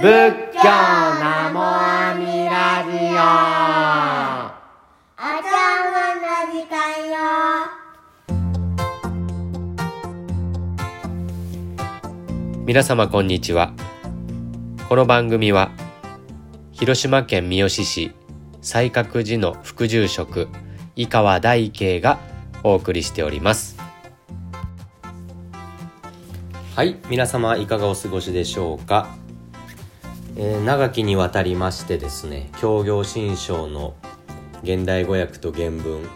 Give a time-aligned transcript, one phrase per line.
[0.00, 0.04] 仏
[0.54, 3.18] 教ナモアミラジオ。
[5.18, 5.50] お茶
[5.90, 6.78] 碗の時間
[7.10, 7.18] よ。
[12.64, 13.72] 皆様こんにちは。
[14.88, 15.72] この番組は
[16.70, 18.12] 広島県三次市
[18.62, 20.46] 西覚寺の副住職
[20.94, 22.20] 井川大慶が
[22.62, 23.76] お送りしております。
[26.76, 29.08] はい皆様いかがお過ごしでしょうか
[30.40, 33.96] えー、長きにわたりましてですね協業新書の
[34.62, 36.08] 現代語訳と原文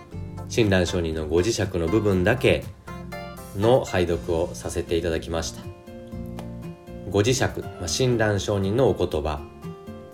[0.48, 2.64] 親鸞上人のご磁石の部分だけ
[3.56, 5.62] の拝読をさせていただきました。
[7.10, 7.44] ご磁石、
[7.80, 9.40] ま、親鸞上人のお言葉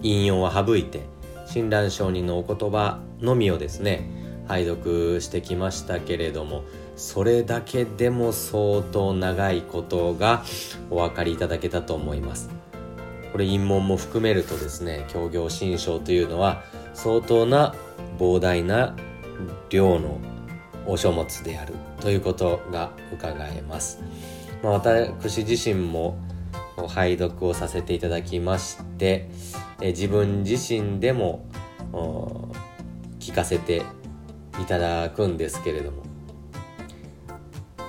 [0.00, 1.02] 引用は省いて
[1.46, 4.08] 親鸞上人のお言葉のみをですね
[4.46, 6.64] 拝読してきましたけれども
[6.96, 10.44] それだけでも相当長いことが
[10.88, 12.57] お分かりいただけたと思います。
[13.32, 16.62] これ陰門も含めるとですね協業新書というのは
[16.94, 17.74] 相当な
[18.18, 18.96] 膨大な
[19.70, 20.20] 量の
[20.86, 24.00] お書物であるということが伺えます、
[24.62, 26.18] まあ、私自身も
[26.88, 29.28] 拝読をさせていただきまして
[29.80, 31.46] え自分自身でも
[33.20, 33.82] 聞かせて
[34.60, 36.02] いただくんですけれども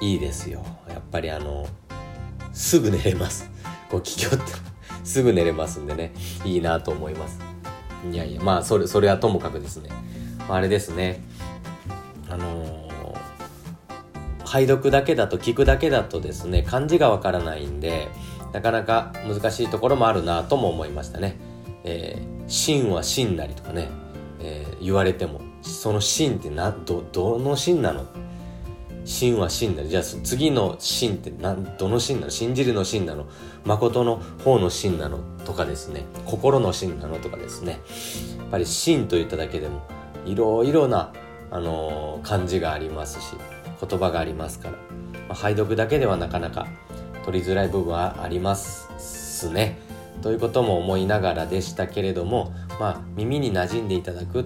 [0.02, 0.64] いいですよ。
[0.88, 1.68] やっぱりあの
[2.54, 3.50] すぐ寝れます。
[3.90, 4.69] こう聞きよって
[5.10, 6.14] すぐ寝れますんでね。
[6.46, 7.40] いいなと思います。
[8.12, 9.90] いやいやまあそれそれはともかくですね。
[10.48, 11.24] あれですね。
[12.30, 18.08] あのー、拝読だけだと聞くだけだとですね漢字がわからないんで
[18.54, 21.40] なかなか難しいところもあるなとも思いましたね
[21.84, 23.90] 「えー、真は真なり」とかね、
[24.40, 28.06] えー、言われてもその真ってなどどの真なの？
[29.10, 32.30] 真は真なのじゃあ次の真って何どの真なの？
[32.30, 33.26] 信じるの真なの？
[33.66, 36.06] 誠の方の真なのとかですね。
[36.26, 37.80] 心の真なのとかですね。
[38.38, 39.82] やっぱり真と言っただけでも
[40.26, 41.12] いろいろな、
[41.50, 43.36] あのー、漢字がありますし
[43.82, 44.76] 言葉がありますから、
[45.28, 46.68] まあ、拝読だけではなかなか
[47.26, 49.80] 取りづらい部分はありますね。
[50.22, 54.46] ということも思いながらでしたけれども、まあ、耳に馴染んでいただく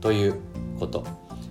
[0.00, 0.40] という
[0.80, 1.04] こと。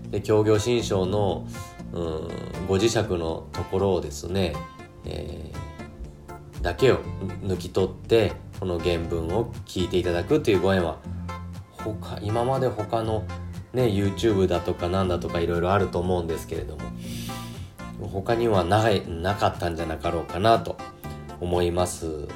[0.09, 1.47] で協業新書の
[1.93, 4.53] うんご磁石のところをですね、
[5.05, 6.99] えー、だけを
[7.43, 10.97] 抜き取ってこの原文を聞いていただくというご縁は
[11.71, 13.25] 他今まで他の
[13.73, 16.77] ね YouTube だとかなんだとかいろいろあると思うんですけれど
[17.99, 20.77] も他にはないなかったんじゃなかろうかなと
[21.39, 22.27] 思います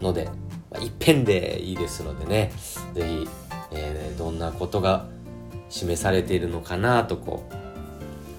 [0.00, 0.30] ので、
[0.70, 2.52] まあ、一遍でいいですのでね
[2.94, 3.28] 是非、
[3.72, 5.06] えー、どんなことが
[5.68, 7.59] 示されているのかなとこう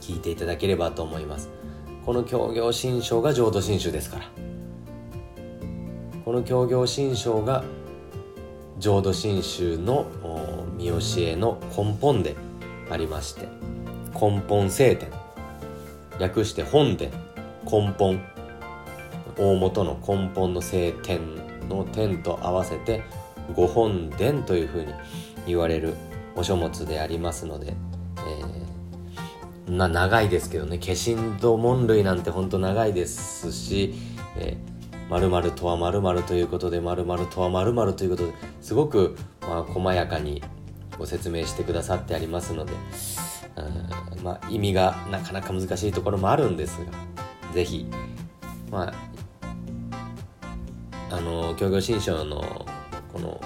[0.01, 1.49] 聞いていただければと思います。
[2.05, 4.51] この協業新章が浄土真宗ですから。
[6.25, 7.63] この協業新章が
[8.79, 10.05] 浄土真宗の
[10.77, 12.35] 見教えの根本で
[12.89, 13.47] ありまして
[14.13, 15.09] 根本聖典
[16.19, 17.11] 略して本殿
[17.65, 18.21] 根本
[19.37, 21.19] 大元の根本の聖典
[21.67, 23.03] の典と合わせて
[23.55, 24.93] 御本殿というふうに
[25.47, 25.95] 言われる
[26.35, 27.73] お書物でありますので、
[28.17, 28.60] えー
[29.67, 30.77] な長いですけどね。
[30.77, 33.93] 化身と門類なんてほんと長いですし、
[34.37, 40.41] えー、〇〇とは〇〇ということで〇〇とは〇〇ということですごく、まあ、細やかに
[40.97, 42.73] ご説明してくださってありますので、
[44.23, 46.91] まあ、意味がなかなか難しいところもあるんですが
[47.53, 47.87] 是非
[48.69, 49.11] まあ
[51.13, 52.65] あの協業新書の
[53.11, 53.41] この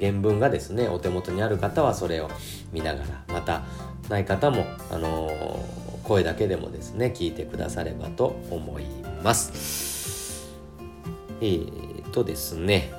[0.00, 2.28] 原文がですねお手元にある方はそれを
[2.72, 3.62] 見ながらまた
[4.08, 8.84] ない方も、あのー、声だけでもですね聞いてくださればと思い
[9.22, 10.48] ます。
[11.40, 12.90] えー、とですね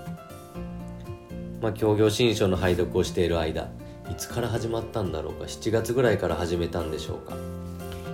[1.62, 3.70] まあ協業新書の拝読をしている間
[4.10, 7.36] いつから始まったんだろうか7月ぐらいから始めたんでしょうか。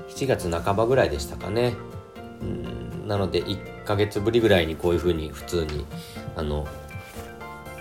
[0.10, 1.74] 7月半ばぐらいでしたかね。
[2.42, 5.86] うんなので1ヶ月ぶりぐらいにこういうふうに普通に
[6.36, 6.68] あの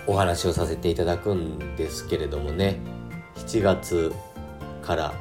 [0.05, 2.79] お話をさせていただくんですけれどもね。
[3.37, 4.13] 7月
[4.85, 5.13] から、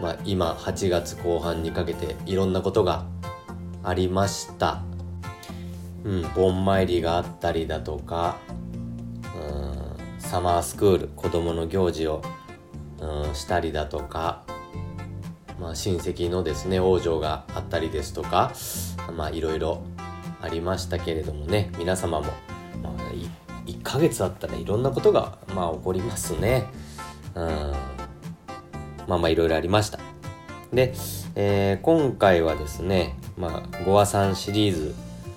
[0.00, 3.06] まあ、今8月後半にかけていろんなことが
[3.82, 4.82] ありました。
[6.04, 8.36] うん、盆参りがあったりだとか、
[9.36, 12.22] うん、サマースクール子供の行事を、
[13.00, 14.44] うん、したりだとか、
[15.60, 18.52] まあ、親戚のですね往生があったりですとか
[19.16, 19.84] まあいろいろ
[20.40, 22.26] ありましたけれどもね皆様も、
[22.82, 22.92] まあ、
[23.64, 26.66] 1, 1ヶ月あったらいろんなことが、まあ、起こりますね。
[27.36, 28.01] うん
[29.12, 29.98] まあまあいろいろありました。
[30.72, 30.94] で、
[31.34, 34.94] えー、今回はですね、まあ、ゴアさんシリーズ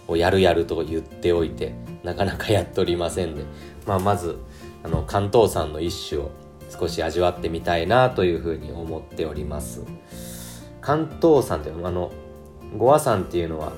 [0.08, 3.44] をやるやると言っておいて、なかなかやっておりませんで、
[3.86, 4.38] まあ、まず
[4.84, 6.32] あの関東山の一種を
[6.70, 9.84] 少し味わってみたいなというふうに思っております
[10.80, 12.12] 関東山というのはあの
[12.78, 13.74] 五和山っていうのは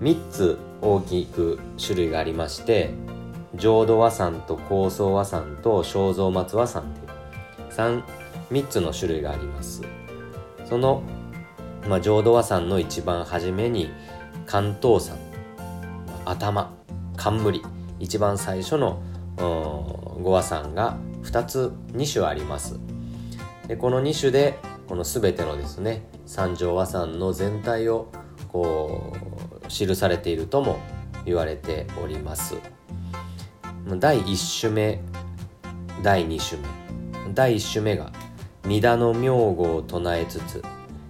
[0.00, 2.90] 3つ大きく種類がありまして
[3.54, 8.02] 浄土和山と高層和山と正蔵松和山っていう 3,
[8.52, 9.82] 3つの種類があります。
[10.64, 11.02] その、
[11.88, 13.90] まあ、浄土和山の一番初めに
[14.46, 15.18] 関東山
[16.24, 16.70] 頭
[17.16, 17.62] 冠
[17.98, 19.02] 一番最初の
[19.36, 22.78] 五和山が2つ2種あります。
[23.68, 24.58] でこの2種で
[24.88, 28.08] この全てのですね三条和山の全体を
[28.48, 29.16] こ
[29.64, 30.78] う記されているとも
[31.24, 32.56] 言われております。
[33.98, 35.00] 第1種目
[36.02, 38.12] 第2種目第1種目が
[38.64, 40.62] 三田の名号を唱えつつ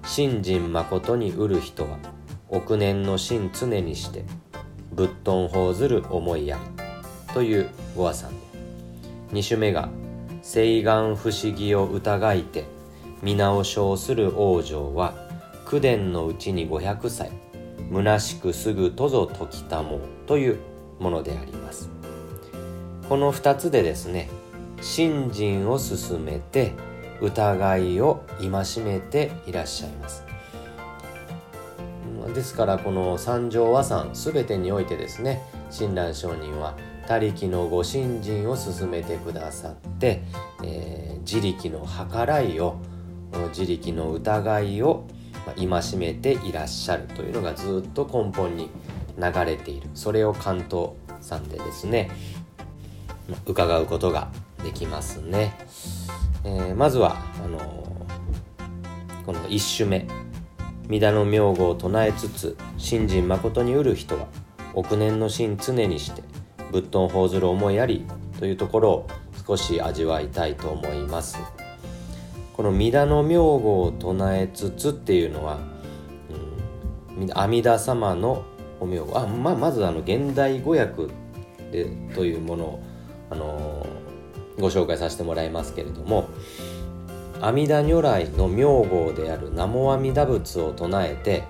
[0.06, 1.98] 信心誠に売る人は
[2.48, 4.24] 億年の心常にして
[4.92, 8.36] ぶっとん報ずる思いやりというご和さんで。
[9.32, 9.88] 2種目が
[10.42, 12.64] 誓願不思議を疑いて
[13.22, 15.14] 皆を称する王女は
[15.66, 17.30] 九伝のうちに500歳
[17.92, 20.58] 虚しくすぐとぞ時たもうという
[20.98, 21.90] ものであります。
[23.08, 24.28] この2つでですね
[24.80, 26.72] 信心を進めて
[27.22, 30.24] 疑いを戒めていらっしゃいます。
[32.34, 36.76] ですからこの三条和算全てにおいてですね親鸞上人は
[37.06, 40.22] 他力のご信心を進めてくださって、
[40.62, 42.76] えー、自力の計らいを
[43.48, 45.04] 自力の疑いを
[45.56, 48.70] 戒めていらっしゃるというのがずっと根本に
[49.18, 49.90] 流れている。
[49.94, 50.90] それを関東
[51.20, 52.10] さんでですね
[53.46, 54.30] 伺うことが
[54.62, 55.54] できますね、
[56.44, 60.06] えー、まずはあのー、この1首目。
[60.88, 64.26] 三田の名号を唱えつつ信心誠に売る人は
[64.74, 66.22] 億年の心常にして
[66.70, 68.04] ぶっとん報ずる思いあり
[68.38, 69.06] というところを
[69.46, 71.38] 少し味わいたいと思います。
[72.52, 75.58] この三田の名号を唱えつつっていうのは、
[77.18, 78.44] うん、阿弥陀様の
[78.78, 81.06] お名号あ、まあ、まずあの現代語訳
[81.70, 82.82] でというものを、
[83.30, 83.86] あの、
[84.62, 86.30] ご紹介させてもらいますけれども
[87.40, 91.42] 阿弥陀如来の名号である南無阿弥陀仏を唱えて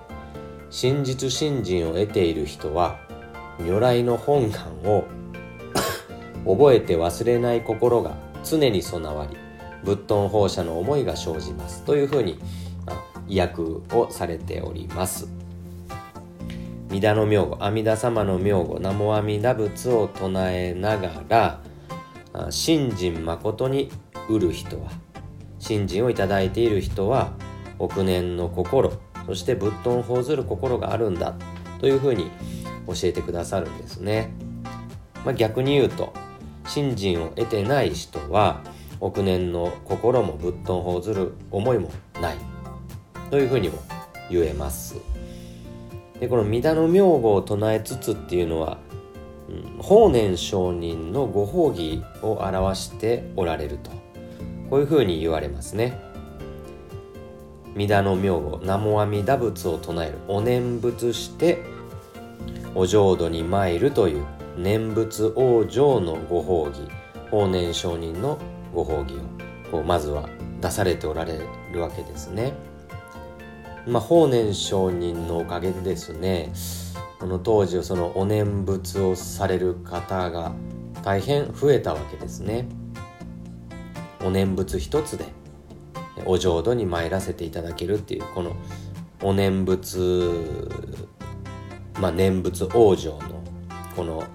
[0.71, 2.99] 真実信心を得ている人は
[3.59, 5.05] 如来の本願を
[6.45, 9.37] 覚えて忘れない心が常に備わり
[9.83, 11.83] 仏頓放射の思いが生じます。
[11.83, 12.39] というふうに
[13.27, 15.27] 意訳をされております。
[16.89, 21.61] 弥陀の名号阿弥陀様の名号南無阿弥陀仏を唱えながら
[22.49, 23.91] 信心誠に
[24.29, 24.91] 売る人は
[25.59, 27.33] 信心をいただいている人は
[27.79, 28.93] 億年の心
[29.25, 31.35] そして仏頓を報ずる心があるんだ
[31.79, 32.31] というふうに
[32.87, 34.31] 教えてくださるんですね、
[35.25, 36.13] まあ、逆に言うと
[36.67, 38.61] 信心を得てない人は
[38.99, 41.91] 億年の心も仏頓を報ずる思いも
[42.21, 42.37] ない
[43.29, 43.79] というふうにも
[44.29, 44.95] 言えます。
[46.19, 48.77] でこの弥陀の名号を唱えつつっていうのは、
[49.79, 53.91] 法然上人のご褒義を表しておられると
[54.69, 55.99] こういうふうに言われますね
[57.75, 61.63] 弥陀の名号南無阿弥陀仏を唱えるお念仏して
[62.75, 64.25] お浄土に参るという
[64.57, 66.89] 念仏往生のご褒義
[67.29, 68.37] 法然上人の
[68.73, 70.29] ご褒義をこうまずは
[70.61, 71.39] 出されておられ
[71.71, 72.53] るわけですね。
[73.87, 76.51] まあ、法然上人のおかげでですね
[77.23, 80.51] この当時そのお念仏をされる方が
[81.05, 82.67] 大変増えたわけですね。
[84.21, 85.23] お念仏一つで
[86.25, 88.57] お浄土に参らせていただけるっていうこの
[89.21, 89.97] お念仏
[91.97, 93.41] まあ念仏往生の
[93.95, 94.25] この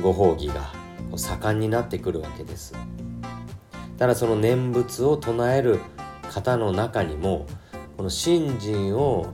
[0.00, 0.72] ご褒義が
[1.14, 2.72] 盛んになってくるわけです
[3.98, 5.80] ただその念仏を唱える
[6.32, 7.46] 方の中にも
[7.98, 9.26] この信心を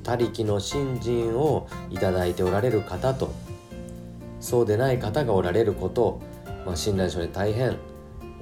[0.00, 3.32] 他力の信心をいただいておられる方と
[4.40, 6.22] そうでない方がおられることを、
[6.66, 7.78] まあ、親鸞書に大変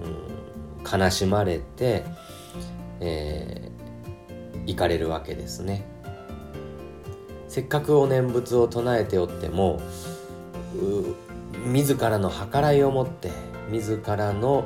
[0.03, 2.05] うん、悲しまれて、
[3.01, 5.85] えー、行かれるわけですね。
[7.49, 9.79] せっかくお念仏を唱えておっても
[11.67, 13.31] 自らの計らいを持って
[13.71, 14.65] 自らの、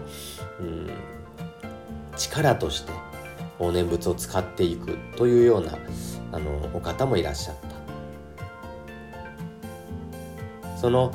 [0.60, 0.90] うん、
[2.16, 2.92] 力として
[3.58, 5.72] お念仏を使っていくというような
[6.32, 7.76] あのお方もいらっしゃった。
[10.76, 11.12] その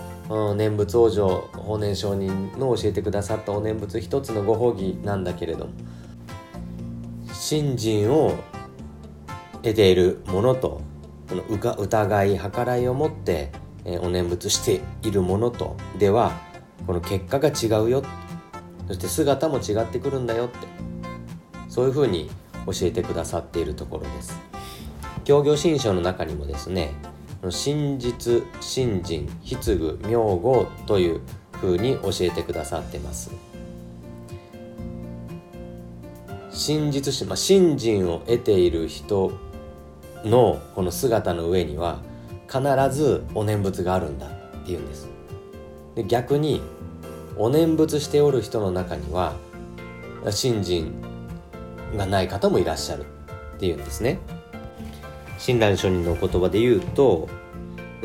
[0.55, 5.71] 念仏往生法然上人の教えてくださったお念仏一つのご褒義なんだけれども
[7.33, 8.33] 信心を
[9.61, 10.81] 得ているものと
[11.29, 11.43] この
[11.75, 13.51] 疑い計らいを持って
[14.01, 16.31] お念仏しているものとでは
[16.87, 18.03] この結果が違うよ。
[18.87, 20.57] そして姿も違ってくるんだよって。
[21.69, 22.29] そういうふうに
[22.65, 24.50] 教えてくださっているところです。
[25.31, 26.91] 教行新書の中にもですね
[27.49, 31.21] 真実信心筆具名号という
[31.53, 33.31] ふうに教えてくださってます。
[36.49, 39.31] 真実心、まあ、信心を得ている人
[40.25, 42.01] のこの姿の上には
[42.49, 42.61] 必
[42.93, 45.07] ずお念仏があるんだっていうんです。
[45.95, 46.61] で逆に
[47.37, 49.35] お念仏しておる人の中には
[50.29, 50.93] 信心
[51.95, 53.05] がない方もいらっしゃる
[53.55, 54.19] っていうんですね。
[55.41, 57.27] 親鸞上人の言葉で言うと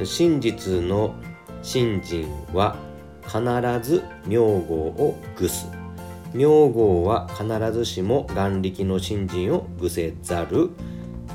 [0.02, 1.14] 真実の
[1.62, 2.76] 信心は
[3.24, 3.40] 必
[3.82, 5.66] ず名号を具す
[6.32, 10.70] 名号は必ずしも眼力の信心を具せざる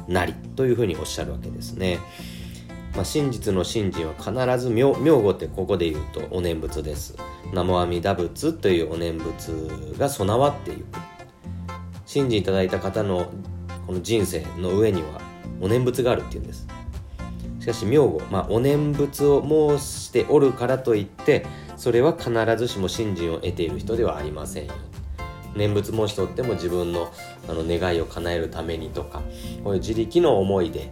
[0.08, 2.00] なりというふうにおっしゃるわけですね。
[2.96, 7.16] まあ、真実の信心は必ず名名号ってここで言うとお念仏です。
[7.52, 9.52] 南無阿弥陀仏というお念仏
[9.98, 10.86] が備わっていく。
[12.06, 13.32] 信心いただいた方の
[13.86, 15.31] この人生の上には
[15.62, 16.68] お念仏があるっていうんです。
[17.60, 21.46] しかし名号、まあ、お念仏を申しておるからといって
[21.78, 24.74] それは必ずしも信心を得ている人ではありませんよ。
[25.56, 27.12] 念仏申しとっても自分の
[27.48, 29.22] あの願いを叶えるためにとか
[29.64, 30.92] こういう自力の思いで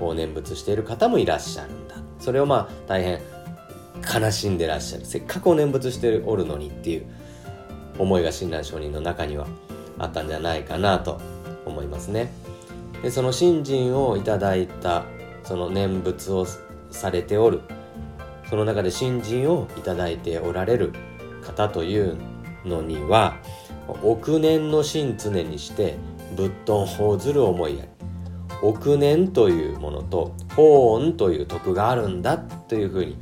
[0.00, 1.96] こう念仏している方もいらっしゃるんだ。
[2.18, 3.20] それをまあ大変
[4.02, 5.06] 悲しんでらっしゃる。
[5.06, 7.06] せっかくお念仏しておるのにっていう
[7.98, 9.46] 思いが親鸞上人の中には
[9.98, 11.20] あったんじゃないかなと
[11.64, 12.32] 思いますね。
[13.02, 15.04] でその信心をいただいた
[15.42, 16.46] その念仏を
[16.90, 17.60] されておる。
[18.48, 20.92] その中で信心をいただいておられる
[21.42, 22.18] 方という
[22.66, 23.38] のには
[24.02, 25.96] 億年の心常にして
[26.36, 27.90] 仏頓法ずる思いやり。
[28.62, 33.16] 億年というものと法恩という徳があるんだというふうに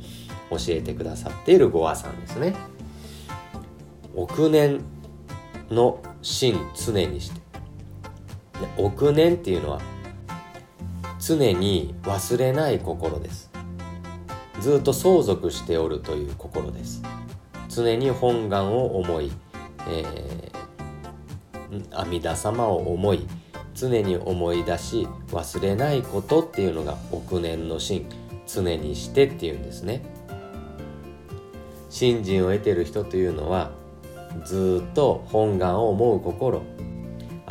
[0.51, 2.53] 教えてくださっているご和さんですね。
[4.15, 4.81] 億年
[5.71, 7.40] の心常にして。
[8.77, 9.81] 億年っていうのは
[11.19, 13.51] 常に忘れない心です。
[14.59, 17.01] ずっと相続しておるという心です。
[17.69, 19.31] 常に本願を思い、
[19.87, 23.27] えー、阿弥陀様を思い
[23.73, 28.05] 常に思い出し忘れないことっていうのが億年の心
[28.45, 30.03] 常にしてっていうんですね。
[31.89, 33.71] 信心を得てる人というのは
[34.45, 36.61] ずっと本願を思う心。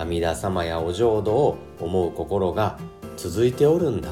[0.00, 2.78] 阿弥陀様やお浄土を思う心が
[3.18, 4.08] 続いておるんだ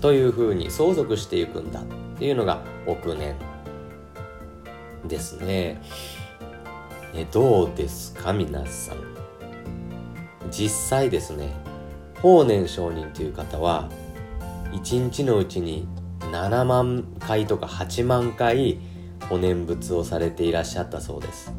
[0.00, 1.84] というふうに相続していくんだっ
[2.16, 3.34] ていうのが億年
[5.08, 5.82] ですね。
[7.12, 8.98] ねどうですか皆さん。
[10.52, 11.52] 実際ですね
[12.22, 13.90] 法然上人という方は
[14.70, 15.88] 1日のうちに
[16.20, 18.78] 7万回とか8万回
[19.30, 21.52] お念仏をされていらっしゃったそうです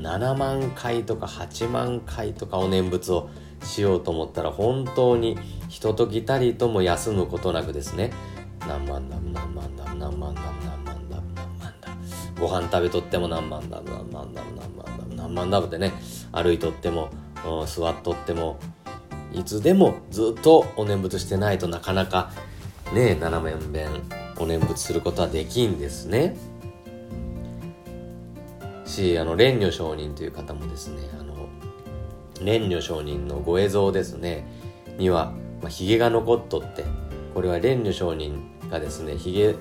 [0.00, 3.30] 7万回とか8万回とかお念仏を
[3.62, 5.38] しようと思ったら本当に
[5.68, 8.12] ひとときたりとも休むことなくですね。
[8.60, 11.80] 何万ダム何万ダム何万ダム何万ダム何万。
[11.80, 14.98] ダムご飯食べとっても何万ダム何万ダム何万。
[14.98, 15.92] ダム何万ダムってね。
[16.32, 17.10] 歩いとっても
[17.66, 18.60] 座っとっても
[19.32, 22.30] いつでもずっとお念仏してないとなかなか
[22.92, 23.88] ねえ七面弁
[24.38, 26.36] お念仏することはできんですね。
[28.88, 31.48] しあの蓮如上人という方もですねあの
[32.38, 34.46] 蓮如上人のご映像ですね
[34.96, 36.84] には、まあ、髭が残っとって
[37.34, 39.54] これは蓮如上人がですね髭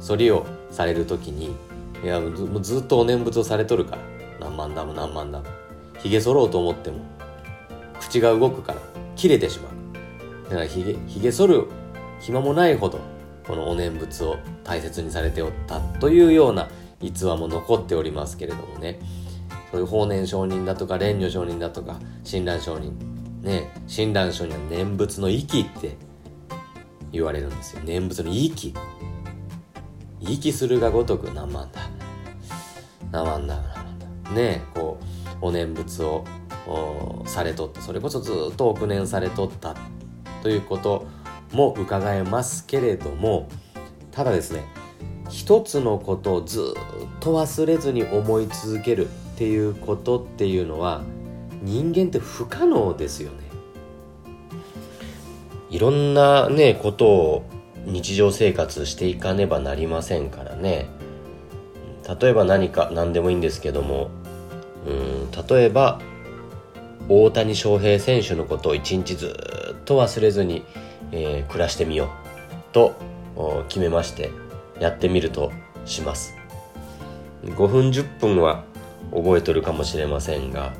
[0.00, 1.54] 剃りをされる時に
[2.02, 4.02] いやずもうずっとお念仏をされとるから
[4.40, 5.46] 何万ダム何万ダム
[6.02, 7.04] 髭剃ろうと思っても
[8.00, 8.80] 口が動くから
[9.14, 9.72] 切れてしまう。
[10.44, 11.66] だから髭髭剃る
[12.20, 13.00] 暇もないほど
[13.46, 16.68] このお念仏を大切にされておったというような
[17.02, 18.98] 逸話も残っておりますけれどもね。
[19.70, 22.96] そういう法然上人だとか蓮如上人だとか親鸞上人。
[23.42, 25.96] ね親鸞上人は念仏の息って
[27.10, 27.82] 言われるんですよ。
[27.84, 28.74] 念仏の息。
[30.20, 31.80] 息するがごとく何万だ。
[33.10, 34.30] 何万だ何万だ。
[34.32, 34.98] ねこ
[35.42, 36.24] うお念仏を
[37.26, 39.74] されとったそれこそずっと億年されとった
[40.42, 41.06] ということ
[41.52, 43.48] も伺えますけれども
[44.10, 44.64] ただですね
[45.32, 46.62] 一つのことをずっ
[47.20, 49.08] と忘れずに思い続けるっ
[49.38, 51.00] ていうことっていうのは
[51.62, 53.38] 人間って不可能ですよね。
[55.70, 57.44] いろんなねことを
[57.86, 60.86] 日常生活していかねばなりませんからね。
[62.20, 64.10] 例えば何か何でもいいんですけども。
[64.86, 66.00] うん例えば
[67.08, 69.34] 大谷翔平選手のことを一日ず
[69.72, 70.64] っと忘れずに、
[71.10, 72.08] えー暮らしてみよう
[72.72, 72.94] と
[73.68, 74.41] 決めまして。
[74.82, 75.52] やってみると
[75.84, 76.36] します。
[77.44, 78.64] 5分10分は
[79.12, 80.72] 覚えとるかもしれませんが、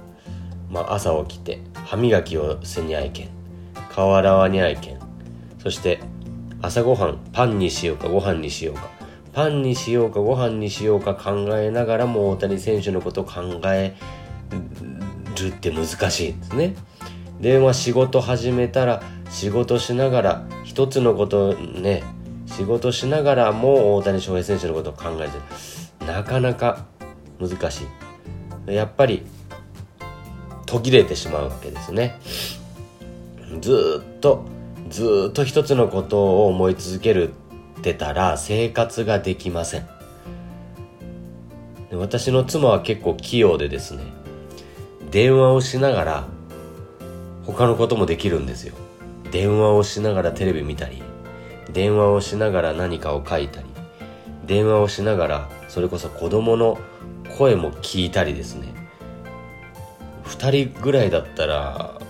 [0.69, 3.29] まあ、朝起きて歯磨きをせにゃいけん
[3.91, 5.01] 顔洗わにゃいけん
[5.59, 6.01] そして
[6.61, 8.89] 朝ごはんパンにしようかご飯にしようか
[9.33, 13.95] パンにしようかご飯にしようか考えながらも大谷選手のことを考え
[15.41, 16.75] るって難しいですね。
[17.41, 22.05] 電話仕事始めたら仕事しながら一つのことね
[22.57, 26.85] 仕事しながらも大谷翔平選手のことを考えてなかなか
[27.41, 27.85] 難し
[28.67, 28.73] い。
[28.73, 29.25] やっぱり
[30.67, 32.19] 途切れてしまうわけですね。
[33.61, 34.45] ずっと
[34.89, 37.33] ずっと一つのことを思い続ける
[37.79, 39.89] ってたら生活ができません。
[41.93, 44.05] 私の妻は結構器用でですね
[45.11, 46.25] 電話をしながら
[47.45, 48.75] 他のこともできるんですよ。
[49.31, 51.03] 電話をしながらテレビ見たり
[51.73, 53.67] 電話をしながら何かを書いたり
[54.45, 56.79] 電話をしながらそれこそ子供の
[57.39, 58.69] 声も聞いたりですね。
[60.25, 62.01] 2人ぐらいだったら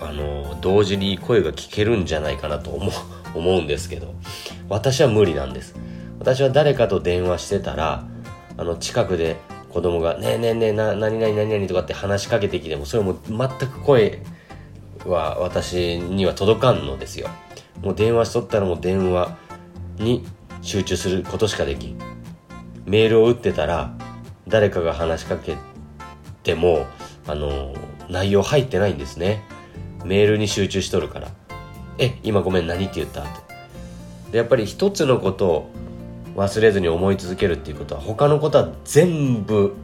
[0.00, 2.92] あの同時に声が聞けるんじゃないかなと思う
[3.38, 4.14] 思うんですけど
[4.68, 5.74] 私は無理なんです。
[6.18, 8.04] 私は誰かと電話してたら
[8.56, 9.36] あの近くで
[9.70, 14.20] 子供が「ねえねえねえな何々何々」とかって話しかけてきてもそれも全く声
[15.04, 17.28] は私には届かんのですよ。
[17.82, 19.36] もう電話しとったらもう電話
[19.98, 20.24] に
[20.62, 21.98] 集中することしかできん。
[22.84, 23.94] メールを打ってたら
[24.48, 25.56] 誰かが話しかけ
[26.42, 26.86] ても
[27.26, 27.74] あの
[28.08, 29.42] 内容入ってないんですね。
[30.04, 31.28] メールに集中しとるから
[31.98, 33.30] 「え今ごめん何って言った?」って。
[34.32, 35.70] でやっぱり一つのことを
[36.36, 39.74] 忘れずに思い続けるっていうことは他のことは全部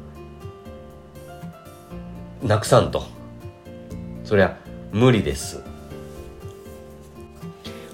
[2.43, 3.05] なくさんと。
[4.25, 4.57] そりゃ
[4.93, 5.62] 無理です。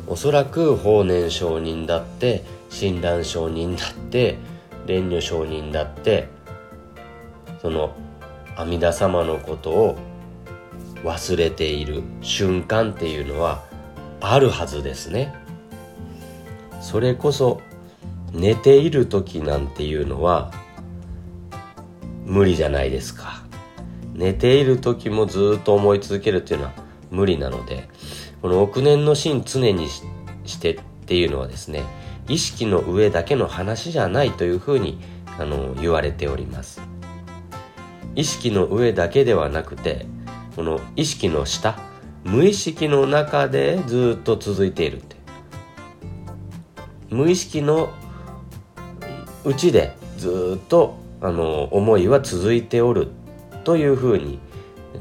[0.09, 4.39] おそらく法然上人だって親鸞上人だって
[4.87, 6.29] 蓮如上人だって
[7.61, 7.95] その
[8.57, 9.99] 阿弥陀様のことを
[11.05, 13.65] 忘れている瞬間っていうのは
[14.21, 15.35] あるはずですね。
[16.81, 17.61] それこそ
[18.33, 20.53] 寝ている時なんていうのは
[22.25, 23.43] 無理じゃないですか。
[24.15, 26.73] 寝ている時もずっと思い続けるっていうのは
[27.11, 27.89] 無理なので
[28.43, 30.03] この億年の心常にし
[30.61, 31.83] てっていうのはですね
[32.29, 35.01] 意識の上だけの話じゃないというふうに
[35.39, 36.81] あの言われております
[38.15, 40.07] 意識の上だけではなくて
[40.57, 41.79] この意識の下
[42.25, 45.17] 無意識の中でずっと続いているって
[47.11, 47.91] 無意識の
[49.45, 53.09] うちでずっとあの思いは続いておる
[53.65, 54.39] というふうに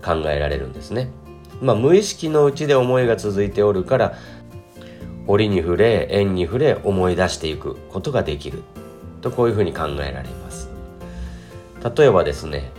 [0.04, 1.10] 考えられるんですね。
[1.62, 4.16] まあ、無意識のうちで思いが続いておるから
[5.26, 8.64] 折に触れ縁に触れ思い出していくことができる。
[9.22, 10.70] とこういうふうに考えられます。
[11.96, 12.72] 例えばですね、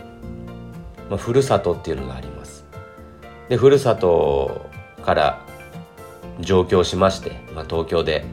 [1.09, 2.65] まあ、ふるさとっていうのがあります。
[3.49, 4.69] でふるさと
[5.03, 5.45] から
[6.39, 8.25] 上京しまして、まあ、東京で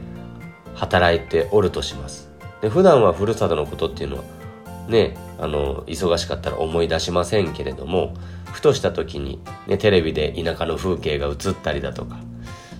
[0.75, 2.29] 働いておるとします。
[2.61, 4.23] で普段はふるさとのことっていうのは
[4.87, 8.13] ねあの忙しかったら思い出しませんけれども
[8.51, 12.17] ふとした時に、ね、テレビで田舎の風景が映ったりだとか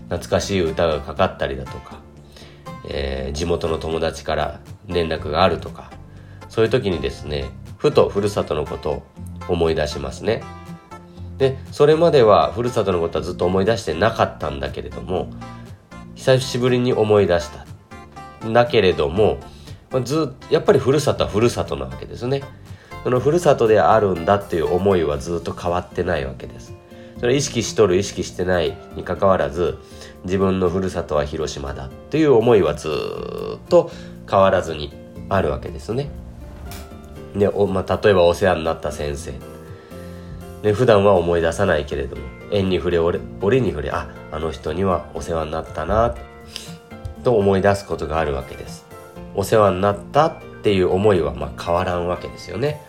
[0.10, 2.00] 懐かしい歌がかかったりだとか、
[2.90, 5.92] えー、地元の友達から連絡があるとか
[6.50, 7.46] そういう時にですね
[7.78, 9.04] ふとふるさとのことを
[9.48, 10.44] 思い出しますね。
[11.38, 15.30] でそれまではふるさとのことはずっと思い出してなかったんだけれども
[16.16, 17.68] 久しぶりに思い出した。
[18.52, 19.38] だけれども
[20.04, 22.44] ずやっぱりふるさとはふるさとなわけですね。
[23.04, 26.74] そのふるさとであるんだっていう思いはずっと変わってないわけです。
[27.20, 29.78] それ意識しとる意識してないにかかわらず
[30.24, 33.92] 自分のふるさとは広島だっていう思いはずっと
[34.30, 34.94] 変わらずに
[35.30, 36.10] あるわけですね。
[37.36, 39.34] でお、まあ、例えばお世話になった先生。
[40.62, 46.16] で普段は思い出さないけれども縁に触れ俺俺に触れああの人にはお世話になったな
[47.24, 48.87] と思い出すことがあるわけです。
[49.38, 52.82] お世話になったっていう思いはま変わらんわけですよね、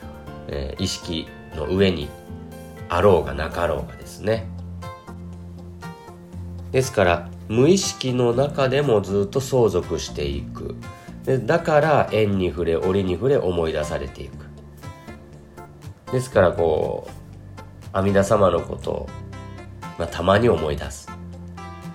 [0.49, 2.09] えー、意識の上に
[2.89, 4.49] あろうがなかろうがですね。
[6.73, 10.75] ですから無意識の中でもずっと相続していく。
[11.25, 14.47] でだから縁に触れ折に触れ思い出されていく。
[16.13, 19.09] ですからこう阿弥陀様のことを、
[19.99, 21.11] まあ、たまに思い出す。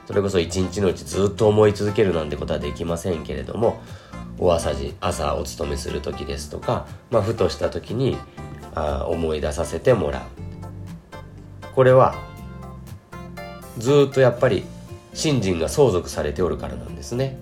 [0.06, 3.82] それこそ一日のうちずっと思い続けるなんてことはできませんけれども
[4.40, 8.18] お朝じ朝お勤めする時ですとか、まあ、ふとした時に
[8.76, 10.22] あ思い出させてもらう。
[11.76, 12.16] これは
[13.78, 14.64] ずっとやっぱり
[15.14, 17.38] 信心が相続されておるからなんですね。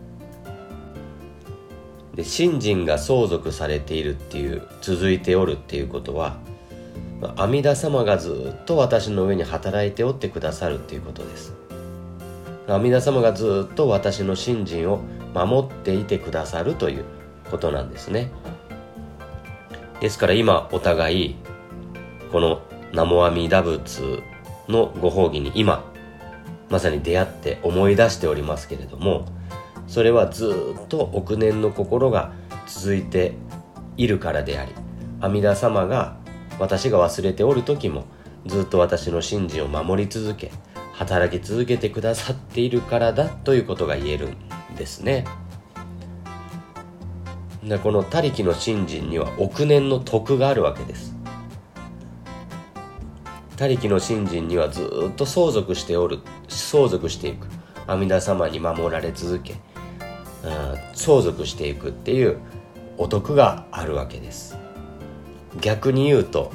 [2.15, 6.37] で信心が相続されているっていう続いておるっていうことは
[7.37, 11.53] 阿弥陀様がずっと私の上に働いておってくださるっていうことです。
[12.67, 15.01] 阿弥陀様がずっと私の信心を
[15.33, 17.05] 守っていてくださるという
[17.49, 18.31] ことなんですね。
[19.99, 21.35] ですから今お互い
[22.31, 24.23] この南無阿弥陀仏
[24.67, 25.85] のご褒義に今
[26.69, 29.25] まさに出会って思い出しておりますけれども
[29.87, 32.31] それはずっと億年の心が
[32.65, 33.33] 続いて
[33.97, 34.71] いるからであり
[35.19, 36.17] 阿弥陀様が
[36.59, 38.05] 私が忘れておる時も
[38.45, 40.51] ずっと私の信心を守り続け
[40.93, 44.37] 働き続けてくださっているからだということが言えるん
[44.81, 45.25] ですね。
[47.63, 51.15] でこの他力の信心には億年の徳があるわけです。
[53.57, 57.47] 他力の信心にはずっと相続しておる相続していく。
[57.85, 59.55] 阿弥陀様に守られ続け
[60.93, 62.37] 相続していくっていう
[62.97, 64.57] お得があるわけです。
[65.59, 66.51] 逆に言うと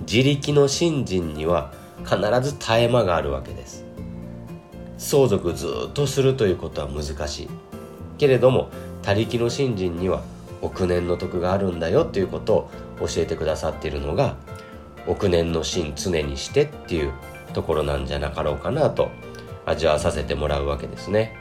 [0.00, 1.72] 自力の信心には
[2.04, 3.84] 必ず絶え間があるわけです。
[4.96, 7.67] 相続ずっとするということは難しい。
[8.18, 8.68] けれども
[9.02, 10.22] 他力の信心には
[10.60, 14.36] 億年の徳があるんだよっていうことを教えてくださっているのが
[15.06, 17.12] 億年の心常にしてっていう
[17.54, 19.10] ところなんじゃなかろうかなと
[19.64, 21.36] 味わわさせてもらうわけですね。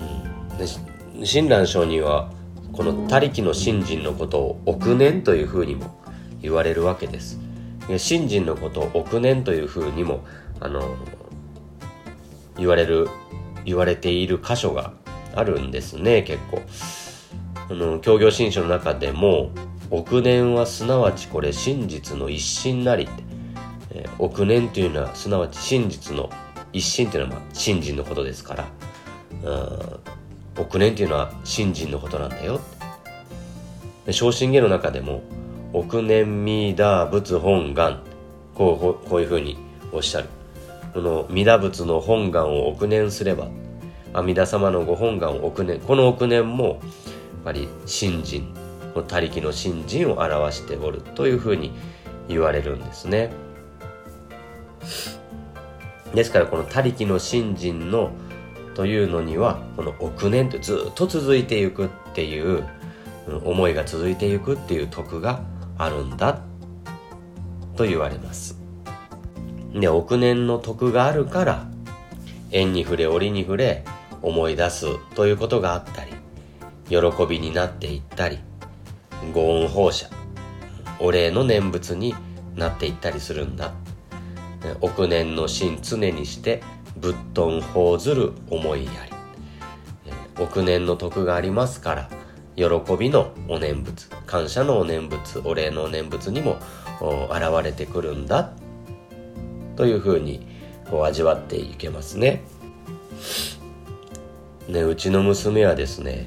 [0.00, 0.66] うん、で
[1.24, 2.30] 親鸞上人は
[2.72, 5.96] この他力の信心のことを億年というふうにも
[6.42, 7.38] 言われるわけです。
[7.98, 10.24] 信心のことを億年というふうにも
[10.60, 10.96] あの
[12.58, 13.08] 言われる
[13.66, 14.94] 言われている箇所が
[15.34, 16.62] あるんですね結構。
[17.68, 19.50] あの教行新書の中でも
[19.90, 23.12] 億年はすなわちこれ真実の一心なりって、
[23.90, 26.30] えー、億年というのはすなわち真実の
[26.72, 28.64] 一心というのはまあ信心のことですから。
[29.42, 30.16] うん
[30.58, 32.60] 億年というのは信心のことなんだよ
[34.06, 35.22] で昇進下の中でも
[35.72, 38.00] 億年ミーダー仏本願
[38.54, 39.58] こうこういうふうに
[39.92, 40.28] おっしゃる。
[40.96, 43.48] この弥陀仏の本願を億年すれば
[44.14, 46.78] 阿弥陀様のご本願を億年この億年もやっ
[47.44, 48.54] ぱり信心
[49.06, 51.72] 他力の信心を表しておるというふうに
[52.28, 53.30] 言われるんですね。
[56.14, 58.12] ですからこの他力の信心の
[58.74, 62.64] というのにはこの億年とずっと続いていくっていう
[63.44, 65.42] 思いが続いていくっていう徳が
[65.76, 66.40] あるんだ
[67.76, 68.65] と言われます。
[69.78, 71.66] で億年の徳があるから
[72.50, 73.84] 縁に触れ折に触れ
[74.22, 76.12] 思い出すということがあったり
[76.88, 78.38] 喜びになっていったり
[79.32, 80.08] ご恩放射
[80.98, 82.14] お礼の念仏に
[82.54, 83.74] なっていったりするんだ。
[84.80, 86.62] 億年の心常にして
[86.96, 89.12] ぶっとん報ずる思いやり。
[90.42, 92.10] 億年の徳がありますから
[92.56, 92.64] 喜
[92.98, 96.58] びのお念仏感謝のお念仏お礼のお念仏にも
[97.30, 98.52] 現れてくるんだ。
[99.76, 100.46] というふうに
[100.90, 102.42] こう味わっていけますね。
[104.68, 106.26] ねうちの娘はですね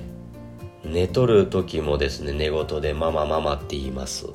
[0.84, 4.28] 寝とる時もですね寝言で「ママママ」って言います。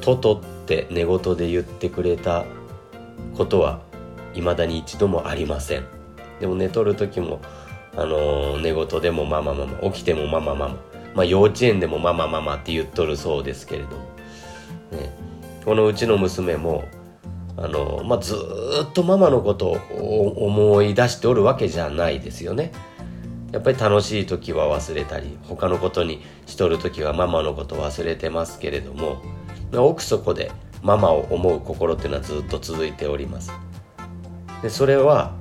[0.00, 2.46] トトって寝言で言ってくれた
[3.36, 3.80] ことは
[4.34, 5.84] 未だに一度もありません。
[6.40, 7.40] でも寝とる時も
[7.96, 10.76] あのー、寝言でもママママ起きてもママママ
[11.14, 13.96] まあ幼稚園でもママママって言っとるそうですけれども、
[14.92, 15.12] ね、
[15.64, 16.84] このうちの娘も
[17.60, 18.36] あの、まあ、ず
[18.88, 22.70] っとママのことを思い出しておるわけじゃないですよね。
[23.52, 29.22] やっぱり楽しい時は忘れたり他のことにしとる時はママのこと忘れてますけれども
[29.72, 33.50] 奥底でママを思う心っていうのはずっと続いております。
[34.62, 35.34] でそれは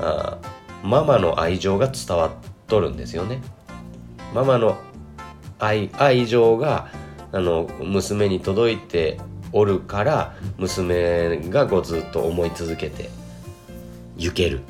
[0.00, 0.38] あ
[0.82, 2.30] ママの愛情が伝わっ
[2.68, 3.42] とるんですよね。
[4.32, 4.78] ママの
[5.58, 6.88] 愛愛情が
[7.32, 9.18] あの娘に届いて
[9.52, 13.10] おるから娘がこうずっと思い続けて
[14.16, 14.60] 行ける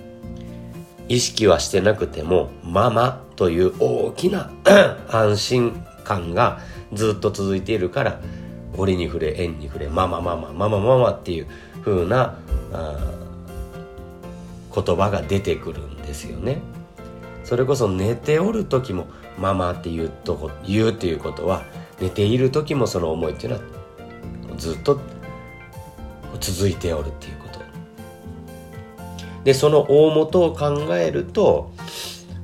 [1.08, 4.50] 意識はしてなくてもママという大きな
[5.10, 6.60] 安心感が
[6.92, 8.20] ずっと続いているから
[8.76, 11.46] 折に触れ縁に触れママママママママっていう
[11.84, 12.36] 風な
[14.74, 16.58] 言葉が出てくるんですよね。
[17.44, 19.06] それこそ寝ておる時も
[19.38, 21.62] ママって言うとこ言うっていうことは
[21.98, 23.62] 寝ている時もその思いっていうのは
[24.58, 25.00] ずっと
[26.40, 27.58] 続いておるっていうこと。
[29.44, 31.72] でその大元を考えると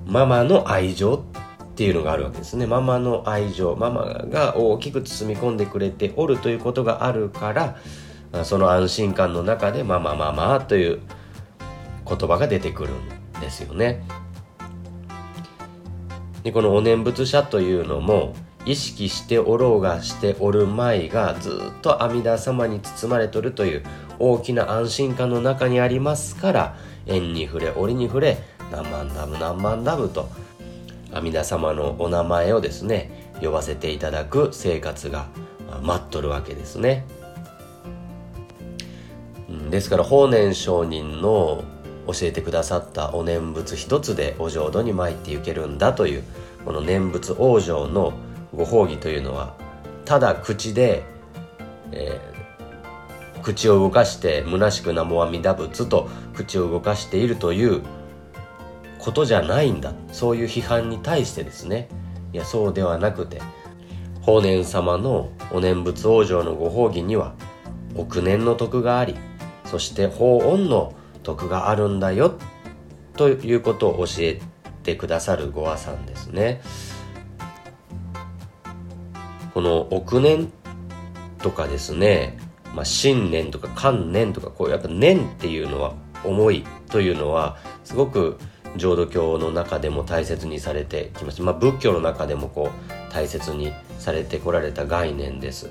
[0.07, 2.67] ママの愛情っていうのがあるわけですね。
[2.67, 7.53] ママの愛情ママが大きく包み込んでくれておるということがあるか
[8.33, 11.01] らその安心感の中でママママという
[12.07, 14.03] 言葉が出てくるんですよね。
[16.43, 18.35] でこのお念仏者というのも
[18.67, 23.85] 意識しておろうがしておる前がずっと阿弥陀様に包まれとるという
[24.19, 28.39] 大きな安心感の中にありますから縁に触れ折に触れ
[28.71, 30.29] 何万ダブ何万ダブと
[31.13, 35.27] 阿弥陀様のお名前をですね呼ばせていただく生活が
[35.83, 37.05] 待っとるわけですね。
[39.71, 41.65] ですから法然上人の
[42.07, 46.25] 教えてくださったお念仏一つでお浄土に参っていけるんだという
[46.65, 48.13] この念仏往生の
[48.55, 49.57] ご褒義というのは
[50.05, 51.03] ただ口で、
[51.93, 57.83] えー、口を動かして虚しく南無阿弥陀仏と口を動かしているという
[58.99, 59.93] ことじゃないんだ。
[60.13, 61.89] そういう批判に対してですね。
[62.33, 63.41] いやそうではなくて
[64.23, 67.35] 法然様のお念仏往生のご褒義には
[67.97, 69.15] 億年の徳があり
[69.67, 72.39] そして法恩の徳があるんだよ
[73.17, 74.41] ということを教え
[74.83, 76.61] てくださるご和さんですね。
[79.55, 80.53] この億年
[81.39, 82.37] とかですね、
[82.75, 88.37] まあ、新年とか観年とかこうやっぱ年っていうのは重いというのはすごく
[88.77, 95.71] 浄土教の中でも大切にされてきました、まあ、仏教の中でもこう大切にされてこられた概念です。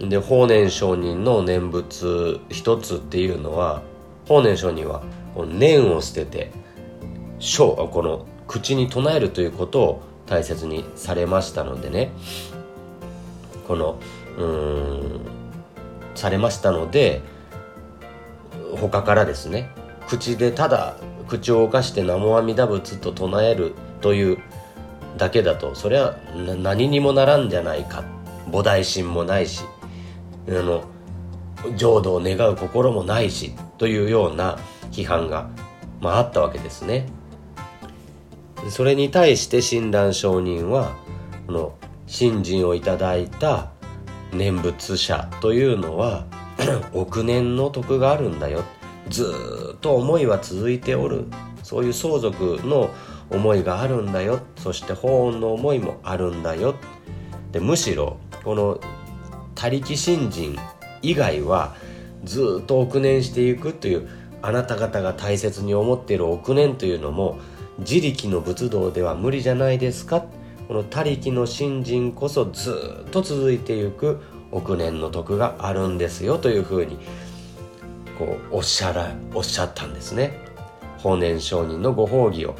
[0.00, 3.82] で法然上人の念仏一つっていうのは
[4.26, 5.02] 法然上人は
[5.34, 6.50] この念を捨てて
[7.38, 12.10] この口に唱えるということを大切にされましたのでね。
[13.66, 13.98] この
[14.38, 15.20] うん
[16.14, 17.22] されましたので
[18.80, 19.70] 他からですね
[20.08, 20.96] 口でただ
[21.28, 24.38] 口を動かして南無阿弥陀仏と唱えるという
[25.16, 28.04] だけだとそれは何にもならんじゃないか
[28.50, 29.64] 菩提心もないし
[30.48, 30.84] あの
[31.76, 34.58] 浄土を願う心もないしというような
[34.92, 35.50] 批判が、
[36.00, 37.06] まあ、あったわけですね。
[38.70, 40.96] それに対して親鸞上人は
[41.46, 41.74] この
[42.06, 43.70] 信心をいただいた
[44.32, 46.26] 念仏者というのは
[46.92, 48.62] 億年の徳があるんだよ。
[49.08, 51.26] ずっと思いは続いておる。
[51.62, 52.90] そういう相続の
[53.30, 54.40] 思いがあるんだよ。
[54.56, 56.76] そして法恩の思いもあるんだよ。
[57.52, 58.80] でむしろこの
[59.54, 60.56] 他力信心
[61.02, 61.74] 以外は
[62.24, 64.08] ずっと億年していくという
[64.42, 67.38] あなた方が大切に思っている億年というのも
[67.78, 70.24] 自力の仏道では無理じゃないですか。
[70.68, 76.98] この他力の信心こそずっと続いていく億年の徳があるんですよというふうに
[78.18, 80.44] こうおっしゃらおっしゃったんですね。
[80.98, 82.56] 法然上人のご褒義を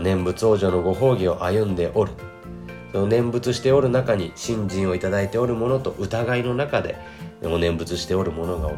[0.00, 2.12] 念仏往生のご褒義を歩んでおる。
[2.92, 6.96] その念仏しておる中に信心をいただいておるものと疑いの中で
[7.42, 8.76] お念仏しておるものがおる。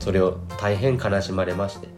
[0.00, 1.88] それを大変悲しまれまして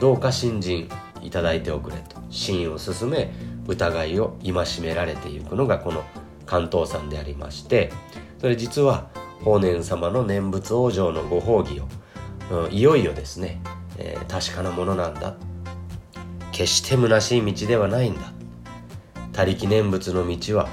[0.00, 0.88] どうか信心
[1.22, 2.22] いただいておくれと。
[2.30, 3.32] 真を進め
[3.66, 6.04] 疑いを戒められていくのがこの
[6.46, 7.90] 関東山でありまして
[8.38, 9.10] それ実は
[9.42, 11.88] 法然様の念仏往生のご褒義を
[12.50, 13.60] うん、いよいよですね、
[13.98, 15.36] えー、確かなものなんだ。
[16.52, 18.32] 決して虚しい道ではないんだ。
[19.32, 20.68] 他力念仏の道は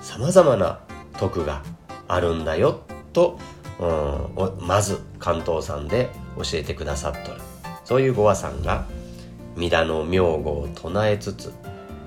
[0.00, 0.80] さまざまな
[1.18, 1.62] 徳が
[2.06, 2.80] あるんだよ
[3.12, 3.38] と、
[3.78, 7.40] うん、まず関東さんで教えてくださっとる。
[7.84, 8.86] そういうご和さんが
[9.56, 11.52] 「皆の名号を唱えつつ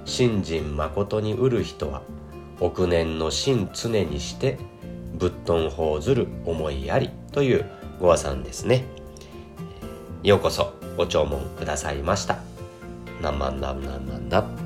[0.06, 2.02] 信心誠にうる人は
[2.60, 4.58] 億年の心常にして
[5.14, 7.66] ぶっとん報ずる思いあり」という
[8.00, 8.86] ご和さんですね。
[10.24, 12.38] ようこそご聴聞くださいました。
[13.22, 14.61] 何万何万なんだ